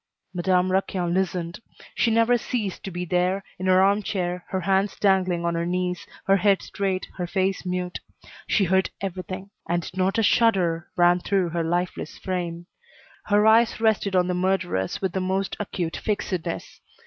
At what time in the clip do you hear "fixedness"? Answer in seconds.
15.97-16.81